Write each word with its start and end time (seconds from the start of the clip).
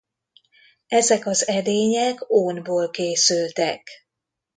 Ezek 0.87 1.25
az 1.25 1.47
edények 1.47 2.29
ónból 2.31 2.89
készültek. 2.89 3.89